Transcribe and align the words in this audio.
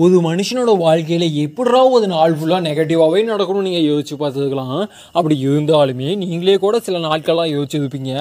ஒரு 0.00 0.18
மனுஷனோட 0.26 0.72
வாழ்க்கையில் 0.82 1.24
எப்படா 1.42 1.80
ஒரு 1.94 2.06
நாள் 2.12 2.34
ஃபுல்லாக 2.36 2.62
நெகட்டிவாகவே 2.66 3.22
நடக்கணும்னு 3.30 3.66
நீங்கள் 3.68 3.84
யோசிச்சு 3.88 4.14
பார்த்துக்கலாம். 4.22 4.78
அப்படி 5.18 5.34
இருந்தாலுமே 5.46 6.08
நீங்களே 6.20 6.54
கூட 6.62 6.76
சில 6.86 7.00
நாட்களாக 7.06 7.48
யோசிச்சிருப்பீங்க 7.54 8.12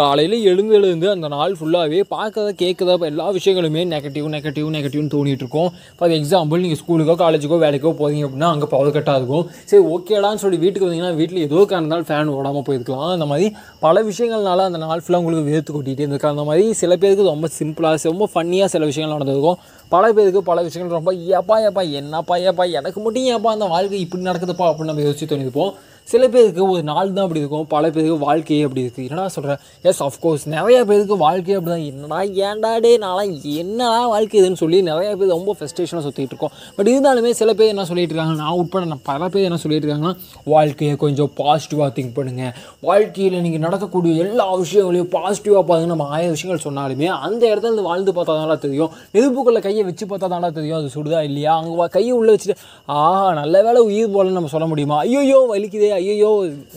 காலையில் 0.00 0.36
எழுந்து 0.50 0.74
எழுந்து 0.78 1.08
அந்த 1.14 1.28
நாள் 1.34 1.56
ஃபுல்லாகவே 1.58 2.00
பார்க்கறத 2.14 2.52
கேட்குறத 2.62 3.08
எல்லா 3.10 3.26
விஷயங்களுமே 3.38 3.82
நெகட்டிவ் 3.92 4.30
நெகட்டிவ் 4.36 4.70
நெகட்டிவ்னு 4.76 5.12
தோணிகிட்டு 5.16 5.44
இருக்கும். 5.46 5.68
ஃபார் 5.98 6.14
எக்ஸாம்பிள் 6.18 6.62
நீங்கள் 6.64 6.80
ஸ்கூலுக்கோ 6.82 7.16
காலேஜுக்கோ 7.24 7.58
வேலைக்கோ 7.66 7.92
போகிறீங்க 8.00 8.26
அப்படின்னா 8.28 8.50
அங்கே 8.54 8.68
பவர் 8.74 8.90
கட்டாக 8.96 9.20
இருக்கும். 9.22 9.44
சரி 9.72 9.82
ஓகேடான்னு 9.96 10.42
சொல்லி 10.44 10.60
வீட்டுக்கு 10.64 10.88
வந்தீங்கன்னா 10.88 11.12
வீட்டில் 11.20 11.44
ஏதோ 11.48 11.66
காரணத்தால் 11.74 12.06
ஃபேன் 12.10 12.32
ஓடாமல் 12.38 12.66
போயிருக்கலாம். 12.70 13.12
அந்த 13.18 13.28
மாதிரி 13.32 13.48
பல 13.84 14.04
விஷயங்கள்னால 14.10 14.66
அந்த 14.70 14.80
நாள் 14.86 15.04
ஃபுல்லாக 15.04 15.22
உங்களுக்கு 15.24 15.50
வேர்த்து 15.52 15.76
கொட்டிகிட்டே 15.76 16.04
இருந்திருக்கு. 16.06 16.32
அந்த 16.34 16.46
மாதிரி 16.50 16.66
சில 16.82 16.92
பேருக்கு 17.04 17.30
ரொம்ப 17.34 17.50
சிம்பிளாக 17.60 18.10
ரொம்ப 18.12 18.30
ஃபன்னியாக 18.34 18.70
சில 18.76 18.84
விஷயங்கள் 18.92 19.16
நடந்திருக்கும். 19.18 19.60
பல 19.92 20.06
பேருக்கு 20.16 20.40
பல 20.48 20.58
விஷயங்கள் 20.66 20.96
ரொம்ப 20.98 21.12
ஏப்பா 21.38 21.58
ஏப்பா 21.68 21.84
என்னப்பா 22.00 22.36
ஏப்பா 22.50 22.66
எனக்கு 22.80 23.00
மட்டும் 23.00 23.28
ஏப்பா 23.34 23.52
அந்த 23.58 23.68
வாழ்க்கை 23.74 24.00
இப்படி 24.06 24.28
நடக்குதுப்பா 24.30 24.66
அப்படின்னு 24.70 24.92
நம்ம 24.92 25.06
யோசிச்சு 25.08 25.32
தோணிப்போம் 25.34 25.74
சில 26.08 26.28
பேருக்கு 26.28 26.62
ஒரு 26.72 26.82
நாள் 26.82 27.12
தான் 27.12 27.24
அப்படி 27.24 27.40
இருக்கும் 27.40 27.66
பல 27.72 27.90
பேருக்கு 27.94 28.18
வாழ்க்கையே 28.18 28.62
அப்படி 28.66 28.82
இருக்குது 28.84 29.06
என்னடா 29.08 29.28
சொல்கிறேன் 29.28 29.58
எஸ் 29.88 30.00
அஃப்கோர்ஸ் 30.02 30.44
நிறையா 30.54 30.84
பேருக்கு 30.90 31.16
வாழ்க்கையே 31.16 31.56
அப்படி 31.58 31.72
தான் 31.74 31.84
என்னடா 31.90 32.20
ஏன்டா 32.44 32.70
டே 32.84 32.92
நான்லாம் 33.02 33.32
என்னடா 33.62 34.06
வாழ்க்கை 34.12 34.36
இதுன்னு 34.40 34.60
சொல்லி 34.62 34.78
நிறையா 34.82 35.10
பேர் 35.22 35.28
ரொம்ப 35.28 35.54
ஃபெஸ்டேஷனாக 35.58 36.02
சுற்றிட்டு 36.06 36.32
இருக்கோம். 36.34 36.54
பட் 36.76 36.88
இருந்தாலுமே 36.92 37.30
சில 37.40 37.54
பேர் 37.58 37.72
என்ன 37.72 37.84
சொல்லிட்டு 37.90 38.14
இருக்காங்க? 38.14 38.36
நான் 38.42 38.56
உட்பட 38.60 38.84
நான் 38.84 39.02
பல 39.02 39.28
பேர் 39.34 39.46
என்ன 39.48 39.58
சொல்லிட்டு 39.64 39.86
இருக்காங்கன்னா 39.88 40.14
வாழ்க்கையை 40.54 40.96
கொஞ்சம் 40.96 41.30
பாசிட்டிவாக 41.40 41.90
திங்க் 41.98 42.14
பண்ணுங்கள் 42.18 42.54
வாழ்க்கையில் 42.88 43.40
நீங்கள் 43.40 43.64
நடக்கக்கூடிய 43.66 44.24
எல்லா 44.24 44.46
விஷயங்களையும் 44.62 45.10
பாசிட்டிவாக 45.16 45.62
பாருங்க. 45.72 45.90
நம்ம 45.92 46.08
ஆயிரம் 46.16 46.34
விஷயங்கள் 46.38 46.64
சொன்னாலுமே 46.68 47.10
அந்த 47.28 47.42
இடத்துல 47.52 47.86
வாழ்ந்து 47.90 48.12
பார்த்தா 48.12 48.38
தானே 48.40 48.58
தெரியும். 48.66 48.90
நெருப்புக்குள்ளே 49.16 49.62
கையை 49.68 49.84
வச்சு 49.90 50.06
பார்த்தா 50.06 50.32
தானே 50.36 50.50
தெரியும். 50.60 50.78
அது 50.80 50.90
ஓடுதா 51.08 51.20
இல்லையா? 51.28 51.52
அங்கே 51.60 51.86
கையை 51.96 52.14
உள்ளே 52.20 52.32
வச்சுட்டு 52.34 52.56
ஆஹா 52.96 53.28
நல்ல 53.40 53.62
வேலை 53.66 53.80
உயிர் 53.90 54.14
போலன்னு 54.14 54.38
நம்ம 54.38 54.50
சொல்ல 54.54 54.66
முடியுமா? 54.72 54.96
ஐயோயோ 55.06 55.38
வலிக்குதே 55.52 55.90
ஐயோயோ 56.00 56.30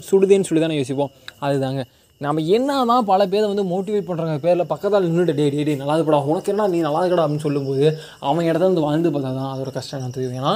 சுடுதேன்னு 0.10 0.48
சொல்லி 0.50 0.64
தானே 0.64 0.78
யோசிப்போம். 0.82 1.12
அதுதாங்க. 1.48 1.82
நம்ம 2.22 2.42
என்ன 2.56 2.72
தான் 2.90 3.08
பல 3.12 3.22
பேரை 3.30 3.46
வந்து 3.52 3.64
மோட்டிவேட் 3.72 4.08
பண்ணுறாங்க 4.10 4.34
பேரில் 4.44 4.70
பக்கத்தால் 4.72 5.06
நின்றுட்டு 5.06 5.34
டே 5.40 5.46
டே 5.54 5.62
டே 5.68 5.74
நல்லா 5.80 5.96
இருக்கடா 5.98 6.20
உனக்கு 6.32 6.52
என்ன 6.54 6.68
நீ 6.74 6.80
நல்லா 6.88 7.02
இருக்கடா 7.04 7.24
அப்படின்னு 7.24 7.46
சொல்லும்போது 7.46 7.86
அவன் 8.30 8.48
இடத்துல 8.50 8.70
வந்து 8.70 8.84
வாழ்ந்து 8.88 9.12
பார்த்தா 9.16 9.32
தான் 9.40 9.52
அதோட 9.54 9.72
கஷ்டம் 9.78 10.00
என்ன 10.00 10.14
தெரியும். 10.18 10.38
ஏன்னா 10.42 10.54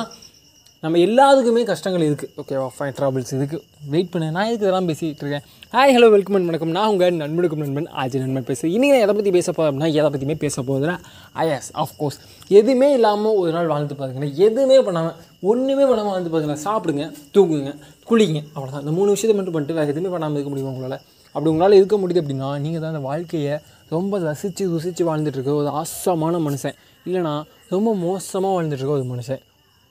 நம்ம 0.85 0.97
எல்லாத்துக்குமே 1.05 1.61
கஷ்டங்கள் 1.69 2.03
இருக்குது 2.07 2.31
ஓகேவா 2.41 2.65
ஃபைன் 2.73 2.95
ட்ராபிள்ஸ் 2.97 3.31
இதுக்கு 3.35 3.57
வெயிட் 3.93 4.09
பண்ணு 4.13 4.25
நான் 4.35 4.49
இதுக்கு 4.49 4.65
இதெல்லாம் 4.65 4.87
பேசிகிட்டு 4.89 5.23
இருக்கேன்? 5.23 5.45
ஹாய் 5.75 5.93
ஹலோ 5.95 6.07
வெல்கம் 6.15 6.35
அண்ட் 6.37 6.47
வணக்கம். 6.49 6.73
நான் 6.77 6.89
உங்கள் 6.91 7.15
நண்பனுக்கும் 7.21 7.61
நண்பன் 7.63 7.87
ஆஜி 8.01 8.19
நண்பன் 8.23 8.45
பேசுகிறேன் 8.49 8.73
இன்றைக்கி 8.75 8.93
நான் 8.95 9.05
எதை 9.05 9.13
பற்றி 9.19 9.31
பேச 9.37 9.47
போகிறேன் 9.51 9.69
அப்படின்னா 9.69 9.89
எதை 9.99 10.09
பற்றியுமே 10.15 10.35
பேச 10.43 10.55
போகுதுன்னா 10.67 10.95
ஐஎஸ் 11.43 11.69
ஆஃப்கோர்ஸ் 11.83 12.17
எதுவுமே 12.59 12.89
இல்லாமல் 12.97 13.37
ஒரு 13.41 13.53
நாள் 13.55 13.69
வாழ்ந்து 13.71 13.97
பாருங்களேன். 14.01 14.33
எதுவுமே 14.47 14.77
பண்ணாமல் 14.89 15.15
ஒன்றுமே 15.53 15.87
பண்ணாமல் 15.91 16.13
வாழ்ந்து 16.15 16.33
பாருங்களேன். 16.35 16.61
சாப்பிடுங்க 16.67 17.07
தூங்குங்க 17.37 17.73
குளிங்க 18.11 18.37
அவ்வளோதான் 18.55 18.85
இந்த 18.85 18.93
மூணு 18.99 19.09
விஷயத்தை 19.15 19.37
மட்டும் 19.39 19.57
பண்ணிட்டு 19.57 19.79
வேறு 19.79 19.91
எதுவுமே 19.95 20.13
பண்ணாமல் 20.15 20.37
இருக்க 20.39 20.53
முடியுமா 20.53 20.71
உங்களால்? 20.75 21.01
அப்படி 21.35 21.51
உங்களால் 21.53 21.79
இருக்க 21.79 21.97
முடியுது 22.03 22.23
அப்படின்னா 22.25 22.51
நீங்கள் 22.67 22.85
தான் 22.85 22.93
அந்த 22.95 23.03
வாழ்க்கையை 23.09 23.57
ரொம்ப 23.95 24.21
ரசித்து 24.27 24.69
ருசித்து 24.75 25.09
வாழ்ந்துட்டுருக்க 25.09 25.59
ஒரு 25.63 25.71
ஆசமான 25.81 26.43
மனுஷன். 26.49 26.77
இல்லைனா 27.07 27.35
ரொம்ப 27.75 27.89
மோசமாக 28.05 28.53
வாழ்ந்துட்டுருக்க 28.57 28.99
ஒரு 29.01 29.09
மனுஷன். 29.15 29.43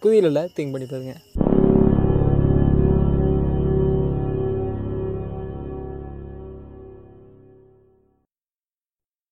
புரியல 0.04 0.40
திங்க் 0.56 0.72
பண்ணி 0.72 0.86
பாருங்கள் 0.86 1.20